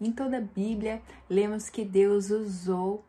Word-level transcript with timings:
Em 0.00 0.10
toda 0.10 0.38
a 0.38 0.40
Bíblia, 0.40 1.02
lemos 1.28 1.68
que 1.68 1.84
Deus 1.84 2.30
usou 2.30 3.04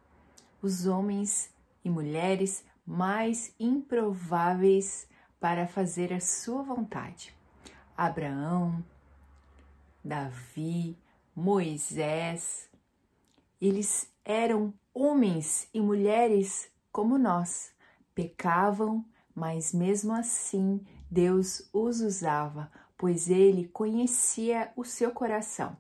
os 0.61 0.85
homens 0.85 1.49
e 1.85 1.89
mulheres 1.89 2.65
mais 2.85 3.55
improváveis 3.57 5.07
para 5.39 5.67
fazer 5.67 6.11
a 6.11 6.19
sua 6.19 6.61
vontade. 6.61 7.33
Abraão, 7.95 8.83
Davi, 10.03 10.97
Moisés, 11.33 12.69
eles 13.61 14.11
eram 14.25 14.73
homens 14.93 15.69
e 15.73 15.79
mulheres 15.79 16.69
como 16.91 17.17
nós, 17.17 17.71
pecavam, 18.13 19.05
mas 19.33 19.73
mesmo 19.73 20.13
assim 20.13 20.85
Deus 21.09 21.69
os 21.71 22.01
usava, 22.01 22.69
pois 22.97 23.29
ele 23.29 23.69
conhecia 23.69 24.73
o 24.75 24.83
seu 24.83 25.11
coração. 25.11 25.77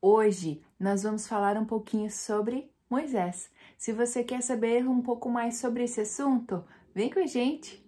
Hoje 0.00 0.62
nós 0.78 1.02
vamos 1.02 1.26
falar 1.26 1.56
um 1.56 1.64
pouquinho 1.64 2.08
sobre 2.08 2.70
Moisés. 2.88 3.50
Se 3.76 3.92
você 3.92 4.22
quer 4.22 4.40
saber 4.42 4.86
um 4.86 5.02
pouco 5.02 5.28
mais 5.28 5.58
sobre 5.58 5.82
esse 5.82 6.02
assunto, 6.02 6.64
vem 6.94 7.10
com 7.10 7.18
a 7.18 7.26
gente! 7.26 7.84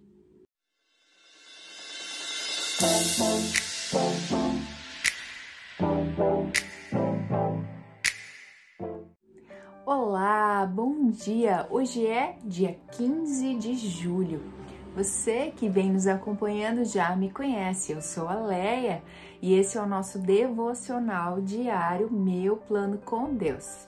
Olá, 9.85 10.65
bom 10.65 11.09
dia! 11.11 11.65
Hoje 11.69 12.05
é 12.05 12.37
dia 12.43 12.77
15 12.91 13.55
de 13.55 13.73
julho. 13.75 14.60
Você 14.93 15.53
que 15.55 15.69
vem 15.69 15.89
nos 15.89 16.05
acompanhando 16.05 16.83
já 16.83 17.15
me 17.15 17.31
conhece, 17.31 17.93
eu 17.93 18.01
sou 18.01 18.27
a 18.27 18.35
Leia 18.35 19.01
e 19.41 19.53
esse 19.53 19.77
é 19.77 19.81
o 19.81 19.87
nosso 19.87 20.19
devocional 20.19 21.39
diário 21.39 22.11
Meu 22.11 22.57
Plano 22.57 22.97
com 22.97 23.33
Deus. 23.33 23.87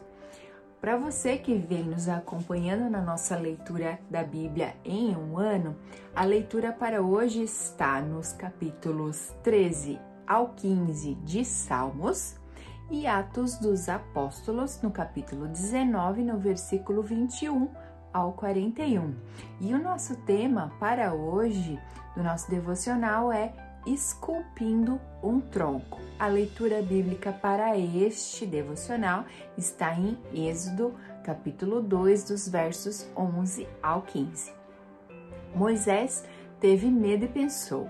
Para 0.79 0.95
você 0.95 1.37
que 1.37 1.55
vem 1.55 1.83
nos 1.83 2.07
acompanhando 2.07 2.89
na 2.89 3.01
nossa 3.01 3.35
leitura 3.35 3.99
da 4.09 4.23
Bíblia 4.23 4.75
em 4.85 5.13
um 5.13 5.37
ano, 5.37 5.75
a 6.15 6.23
leitura 6.23 6.71
para 6.71 7.01
hoje 7.01 7.43
está 7.43 8.01
nos 8.01 8.31
capítulos 8.31 9.33
13 9.43 9.99
ao 10.25 10.49
15 10.53 11.15
de 11.15 11.43
Salmos 11.43 12.35
e 12.89 13.05
Atos 13.05 13.57
dos 13.57 13.89
Apóstolos, 13.89 14.81
no 14.81 14.89
capítulo 14.89 15.49
19, 15.49 16.23
no 16.23 16.37
versículo 16.37 17.03
21 17.03 17.82
ao 18.13 18.33
41. 18.33 19.15
E 19.59 19.73
o 19.73 19.81
nosso 19.81 20.15
tema 20.17 20.71
para 20.79 21.13
hoje 21.13 21.79
do 22.15 22.23
nosso 22.23 22.49
devocional 22.49 23.31
é 23.31 23.53
Esculpindo 23.85 25.01
um 25.21 25.41
Tronco. 25.41 25.99
A 26.17 26.27
leitura 26.27 26.81
bíblica 26.81 27.33
para 27.33 27.77
este 27.77 28.45
devocional 28.45 29.25
está 29.57 29.93
em 29.93 30.17
Êxodo, 30.33 30.93
capítulo 31.23 31.81
2, 31.81 32.29
dos 32.29 32.47
versos 32.47 33.09
11 33.17 33.67
ao 33.81 34.03
15. 34.03 34.53
Moisés 35.53 36.23
teve 36.59 36.89
medo 36.89 37.25
e 37.25 37.27
pensou: 37.27 37.89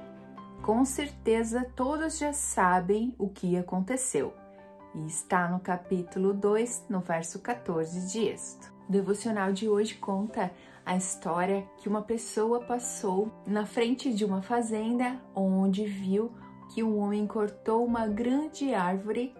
com 0.63 0.83
certeza 0.83 1.67
todos 1.75 2.17
já 2.17 2.33
sabem 2.33 3.13
o 3.19 3.29
que 3.29 3.55
aconteceu 3.57 4.33
e 4.95 5.05
está 5.05 5.47
no 5.47 5.59
capítulo 5.59 6.33
2, 6.33 6.85
no 6.89 6.99
verso 6.99 7.39
14 7.39 8.07
de 8.11 8.27
Êxodo. 8.29 8.72
O 8.87 8.91
devocional 8.91 9.53
de 9.53 9.67
hoje 9.69 9.95
conta 9.95 10.51
a 10.85 10.95
história 10.95 11.65
que 11.77 11.87
uma 11.87 12.01
pessoa 12.01 12.59
passou 12.59 13.31
na 13.47 13.65
frente 13.65 14.13
de 14.13 14.25
uma 14.25 14.41
fazenda 14.41 15.19
onde 15.33 15.85
viu 15.85 16.31
que 16.73 16.83
um 16.83 16.99
homem 16.99 17.25
cortou 17.25 17.85
uma 17.85 18.07
grande 18.07 18.73
árvore 18.73 19.33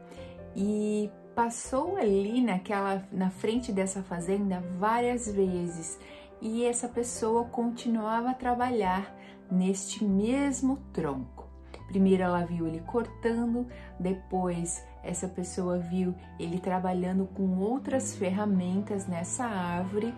e 0.56 1.10
passou 1.36 1.98
ali 1.98 2.42
naquela 2.42 3.04
na 3.12 3.30
frente 3.30 3.72
dessa 3.72 4.04
fazenda 4.04 4.64
várias 4.78 5.28
vezes 5.30 6.00
e 6.42 6.66
essa 6.66 6.88
pessoa 6.88 7.46
continuava 7.46 8.32
a 8.32 8.34
trabalhar 8.34 9.16
neste 9.50 10.04
mesmo 10.04 10.78
tronco. 10.94 11.48
Primeiro 11.88 12.24
ela 12.24 12.46
viu 12.46 12.68
ele 12.68 12.82
cortando, 12.82 13.68
depois 14.00 14.84
essa 15.04 15.28
pessoa 15.28 15.78
viu 15.78 16.16
ele 16.40 16.60
trabalhando 16.60 17.28
com 17.34 17.58
outras 17.60 18.16
ferramentas 18.16 19.06
nessa 19.06 19.46
árvore 19.46 20.14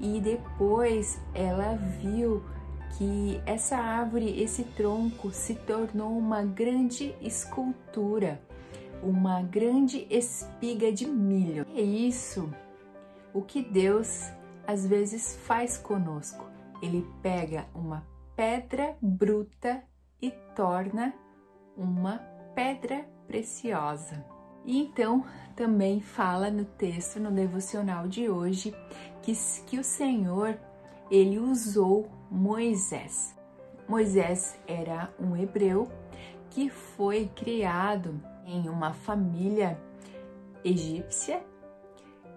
e 0.00 0.20
depois 0.20 1.20
ela 1.34 1.74
viu 1.74 2.42
que 2.96 3.40
essa 3.44 3.76
árvore, 3.76 4.40
esse 4.40 4.64
tronco 4.64 5.30
se 5.30 5.54
tornou 5.54 6.16
uma 6.16 6.42
grande 6.44 7.14
escultura, 7.20 8.40
uma 9.02 9.42
grande 9.42 10.06
espiga 10.08 10.92
de 10.92 11.06
milho. 11.06 11.66
É 11.74 11.80
isso 11.80 12.48
o 13.34 13.42
que 13.42 13.62
Deus 13.62 14.30
às 14.66 14.86
vezes 14.86 15.36
faz 15.44 15.76
conosco. 15.76 16.46
Ele 16.80 17.06
pega 17.22 17.66
uma 17.74 18.06
pedra 18.36 18.96
bruta 19.02 19.82
e 20.22 20.30
torna 20.54 21.12
uma 21.76 22.18
pedra 22.54 23.04
preciosa. 23.28 24.24
E 24.64 24.80
então 24.80 25.24
também 25.54 26.00
fala 26.00 26.50
no 26.50 26.64
texto, 26.64 27.20
no 27.20 27.30
devocional 27.30 28.08
de 28.08 28.28
hoje, 28.28 28.74
que, 29.22 29.32
que 29.66 29.78
o 29.78 29.84
Senhor 29.84 30.58
ele 31.10 31.38
usou 31.38 32.08
Moisés. 32.30 33.36
Moisés 33.88 34.58
era 34.66 35.12
um 35.20 35.36
hebreu 35.36 35.88
que 36.50 36.68
foi 36.68 37.30
criado 37.36 38.20
em 38.44 38.68
uma 38.68 38.92
família 38.92 39.80
egípcia 40.64 41.42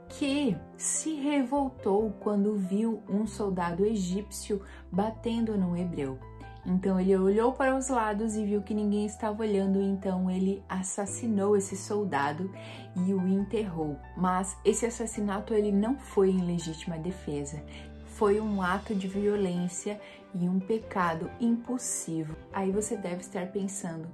que 0.07 0.57
se 0.77 1.15
revoltou 1.15 2.11
quando 2.19 2.57
viu 2.57 3.01
um 3.09 3.25
soldado 3.25 3.85
egípcio 3.85 4.61
batendo 4.91 5.57
no 5.57 5.75
hebreu. 5.75 6.19
Então 6.65 6.99
ele 6.99 7.15
olhou 7.15 7.53
para 7.53 7.75
os 7.75 7.89
lados 7.89 8.35
e 8.35 8.45
viu 8.45 8.61
que 8.61 8.73
ninguém 8.73 9.05
estava 9.05 9.41
olhando, 9.41 9.81
então 9.81 10.29
ele 10.29 10.63
assassinou 10.69 11.57
esse 11.57 11.75
soldado 11.75 12.51
e 12.95 13.13
o 13.13 13.27
enterrou. 13.27 13.97
Mas 14.15 14.55
esse 14.63 14.85
assassinato 14.85 15.53
ele 15.53 15.71
não 15.71 15.97
foi 15.97 16.29
em 16.29 16.45
legítima 16.45 16.97
defesa. 16.97 17.63
Foi 18.05 18.39
um 18.39 18.61
ato 18.61 18.93
de 18.93 19.07
violência 19.07 19.99
e 20.35 20.47
um 20.47 20.59
pecado 20.59 21.31
impossível. 21.39 22.35
Aí 22.53 22.71
você 22.71 22.95
deve 22.95 23.21
estar 23.21 23.47
pensando, 23.47 24.07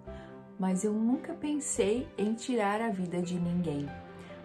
mas 0.57 0.84
eu 0.86 0.94
nunca 0.94 1.34
pensei 1.34 2.07
em 2.18 2.34
tirar 2.34 2.81
a 2.81 2.90
vida 2.90 3.22
de 3.22 3.38
ninguém. 3.38 3.90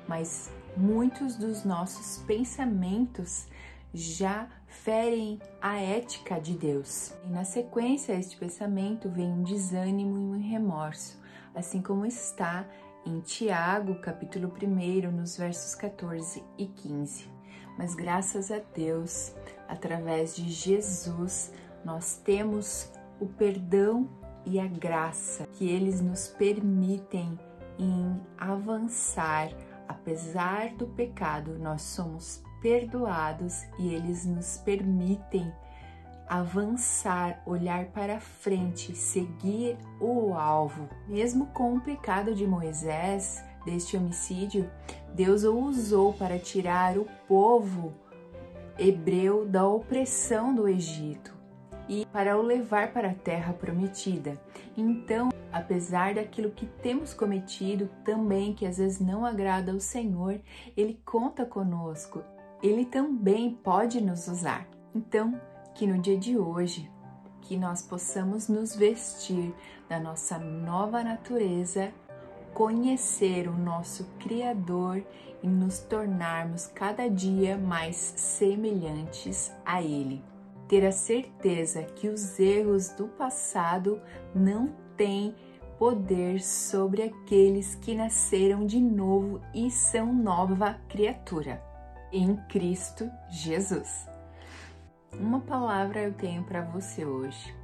Mas 0.08 0.50
muitos 0.76 1.36
dos 1.36 1.64
nossos 1.64 2.18
pensamentos 2.24 3.46
já 3.92 4.48
ferem 4.66 5.38
a 5.60 5.78
ética 5.78 6.40
de 6.40 6.54
Deus. 6.54 7.12
E 7.24 7.28
na 7.28 7.44
sequência 7.44 8.14
a 8.14 8.18
este 8.18 8.36
pensamento 8.36 9.08
vem 9.08 9.30
um 9.30 9.42
desânimo 9.42 10.16
e 10.16 10.38
um 10.38 10.40
remorso, 10.40 11.20
assim 11.54 11.82
como 11.82 12.06
está 12.06 12.66
em 13.04 13.20
Tiago, 13.20 13.96
capítulo 13.96 14.52
1, 14.62 15.10
nos 15.10 15.36
versos 15.36 15.74
14 15.74 16.42
e 16.56 16.66
15. 16.66 17.28
Mas 17.76 17.94
graças 17.94 18.50
a 18.50 18.60
Deus, 18.74 19.34
através 19.68 20.36
de 20.36 20.48
Jesus, 20.48 21.52
nós 21.84 22.16
temos 22.24 22.90
o 23.20 23.26
perdão 23.26 24.08
e 24.44 24.58
a 24.58 24.66
graça 24.66 25.46
que 25.54 25.68
eles 25.68 26.00
nos 26.00 26.28
permitem 26.28 27.38
em 27.78 28.20
avançar. 28.38 29.50
Apesar 29.88 30.74
do 30.74 30.86
pecado, 30.86 31.58
nós 31.58 31.82
somos 31.82 32.42
perdoados 32.62 33.64
e 33.78 33.92
eles 33.92 34.24
nos 34.24 34.56
permitem 34.56 35.52
avançar, 36.28 37.42
olhar 37.44 37.86
para 37.86 38.18
frente, 38.20 38.96
seguir 38.96 39.76
o 40.00 40.32
alvo. 40.32 40.88
Mesmo 41.06 41.46
com 41.46 41.76
o 41.76 41.80
pecado 41.80 42.34
de 42.34 42.46
Moisés, 42.46 43.44
deste 43.66 43.96
homicídio, 43.96 44.70
Deus 45.14 45.44
o 45.44 45.54
usou 45.58 46.14
para 46.14 46.38
tirar 46.38 46.96
o 46.96 47.06
povo 47.28 47.92
hebreu 48.78 49.44
da 49.46 49.66
opressão 49.66 50.54
do 50.54 50.66
Egito 50.66 51.34
e 51.88 52.06
para 52.06 52.38
o 52.38 52.42
levar 52.42 52.92
para 52.92 53.10
a 53.10 53.14
terra 53.14 53.52
prometida. 53.52 54.40
Então, 54.76 55.28
apesar 55.52 56.14
daquilo 56.14 56.50
que 56.50 56.64
temos 56.64 57.12
cometido 57.12 57.90
também, 58.04 58.54
que 58.54 58.64
às 58.64 58.78
vezes 58.78 59.00
não 59.00 59.26
agrada 59.26 59.72
ao 59.72 59.80
Senhor, 59.80 60.40
Ele 60.76 61.00
conta 61.04 61.44
conosco 61.44 62.22
ele 62.62 62.84
também 62.84 63.50
pode 63.50 64.00
nos 64.00 64.28
usar. 64.28 64.68
Então, 64.94 65.38
que 65.74 65.86
no 65.86 65.98
dia 65.98 66.16
de 66.16 66.38
hoje, 66.38 66.88
que 67.40 67.56
nós 67.56 67.82
possamos 67.82 68.48
nos 68.48 68.76
vestir 68.76 69.52
da 69.88 69.98
nossa 69.98 70.38
nova 70.38 71.02
natureza, 71.02 71.92
conhecer 72.54 73.48
o 73.48 73.52
nosso 73.52 74.04
Criador 74.20 75.02
e 75.42 75.48
nos 75.48 75.80
tornarmos 75.80 76.66
cada 76.68 77.08
dia 77.08 77.58
mais 77.58 77.96
semelhantes 77.96 79.50
a 79.64 79.82
Ele. 79.82 80.22
Ter 80.68 80.86
a 80.86 80.92
certeza 80.92 81.82
que 81.82 82.08
os 82.08 82.38
erros 82.38 82.90
do 82.90 83.08
passado 83.08 84.00
não 84.34 84.72
têm 84.96 85.34
poder 85.78 86.40
sobre 86.40 87.02
aqueles 87.02 87.74
que 87.74 87.94
nasceram 87.94 88.64
de 88.64 88.80
novo 88.80 89.40
e 89.52 89.68
são 89.68 90.14
nova 90.14 90.78
criatura 90.88 91.71
em 92.12 92.36
Cristo 92.48 93.10
Jesus. 93.30 94.06
Uma 95.12 95.40
palavra 95.40 96.00
eu 96.00 96.12
tenho 96.12 96.44
para 96.44 96.62
você 96.62 97.04
hoje, 97.04 97.54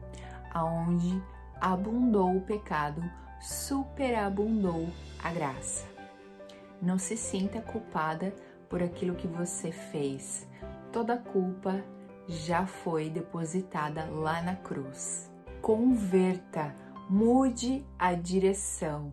aonde 0.52 1.22
abundou 1.60 2.36
o 2.36 2.40
pecado, 2.40 3.02
superabundou 3.40 4.88
a 5.22 5.30
graça. 5.32 5.86
Não 6.80 6.98
se 6.98 7.16
sinta 7.16 7.60
culpada 7.60 8.32
por 8.68 8.82
aquilo 8.82 9.14
que 9.14 9.26
você 9.26 9.72
fez. 9.72 10.46
Toda 10.92 11.16
culpa 11.16 11.82
já 12.26 12.66
foi 12.66 13.10
depositada 13.10 14.04
lá 14.04 14.40
na 14.42 14.54
cruz. 14.54 15.30
Converta, 15.60 16.74
mude 17.08 17.84
a 17.98 18.14
direção. 18.14 19.12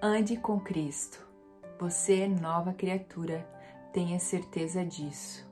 Ande 0.00 0.36
com 0.36 0.60
Cristo. 0.60 1.26
Você 1.78 2.20
é 2.20 2.28
nova 2.28 2.72
criatura, 2.74 3.46
tenha 3.92 4.18
certeza 4.18 4.84
disso. 4.84 5.48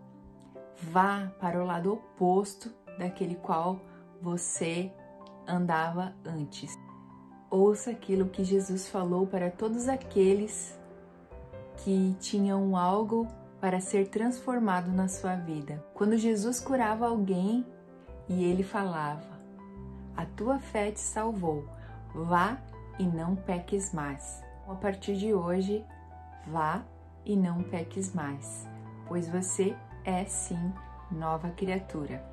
Vá 0.81 1.33
para 1.41 1.63
o 1.63 1.67
lado 1.67 1.93
oposto 1.93 2.73
daquele 2.99 3.35
qual 3.35 3.81
você 4.21 4.93
andava 5.47 6.15
antes. 6.25 6.77
Ouça 7.51 7.91
aquilo 7.91 8.29
que 8.29 8.45
Jesus 8.45 8.89
falou 8.89 9.27
para 9.27 9.51
todos 9.51 9.89
aqueles 9.89 10.79
que 11.79 12.15
tinham 12.21 12.77
algo 12.77 13.27
para 13.61 13.81
ser 13.81 14.09
transformado 14.09 14.91
na 14.93 15.09
sua 15.09 15.35
vida. 15.35 15.85
Quando 15.95 16.17
Jesus 16.17 16.61
curava 16.61 17.07
alguém 17.07 17.67
e 18.29 18.45
ele 18.45 18.63
falava: 18.63 19.41
A 20.17 20.25
tua 20.27 20.59
fé 20.59 20.91
te 20.91 21.01
salvou, 21.01 21.67
vá 22.15 22.59
e 22.99 23.05
não 23.05 23.35
peques 23.35 23.93
mais. 23.93 24.43
A 24.69 24.75
partir 24.75 25.17
de 25.17 25.33
hoje, 25.33 25.85
vá 26.47 26.85
e 27.25 27.37
não 27.37 27.63
peques 27.63 28.15
mais, 28.15 28.67
pois 29.07 29.29
você 29.29 29.77
é 30.05 30.25
sim 30.25 30.73
nova 31.11 31.51
criatura. 31.51 32.25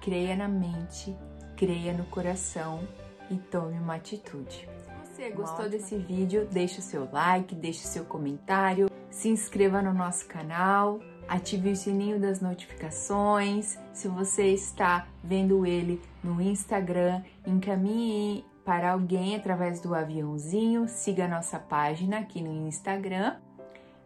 Creia 0.00 0.34
na 0.36 0.48
mente, 0.48 1.16
creia 1.56 1.92
no 1.92 2.04
coração 2.06 2.86
e 3.30 3.36
tome 3.36 3.78
uma 3.78 3.96
atitude. 3.96 4.68
Se 5.04 5.14
você 5.14 5.30
gostou 5.30 5.68
desse 5.68 5.96
vídeo, 5.98 6.48
deixe 6.50 6.78
o 6.78 6.82
seu 6.82 7.08
like, 7.12 7.54
deixe 7.54 7.84
o 7.84 7.88
seu 7.88 8.04
comentário, 8.04 8.88
se 9.10 9.28
inscreva 9.28 9.82
no 9.82 9.92
nosso 9.92 10.26
canal, 10.26 11.00
ative 11.28 11.70
o 11.70 11.76
sininho 11.76 12.18
das 12.18 12.40
notificações. 12.40 13.78
Se 13.92 14.08
você 14.08 14.48
está 14.52 15.06
vendo 15.22 15.66
ele 15.66 16.00
no 16.24 16.40
Instagram, 16.40 17.22
encaminhe 17.46 18.44
para 18.64 18.92
alguém 18.92 19.36
através 19.36 19.80
do 19.80 19.94
aviãozinho, 19.94 20.88
siga 20.88 21.24
a 21.24 21.28
nossa 21.28 21.58
página 21.58 22.20
aqui 22.20 22.40
no 22.40 22.68
Instagram, 22.68 23.36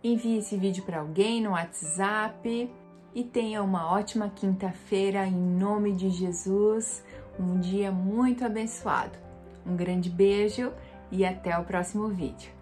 envie 0.04 0.36
esse 0.36 0.56
vídeo 0.56 0.84
para 0.84 1.00
alguém 1.00 1.40
no 1.40 1.52
WhatsApp 1.52 2.70
e 3.14 3.24
tenha 3.24 3.62
uma 3.62 3.90
ótima 3.90 4.28
quinta-feira 4.28 5.26
em 5.26 5.34
nome 5.34 5.92
de 5.92 6.10
Jesus, 6.10 7.02
um 7.40 7.58
dia 7.58 7.90
muito 7.90 8.44
abençoado. 8.44 9.16
Um 9.66 9.74
grande 9.74 10.10
beijo 10.10 10.70
e 11.10 11.24
até 11.24 11.58
o 11.58 11.64
próximo 11.64 12.08
vídeo. 12.08 12.53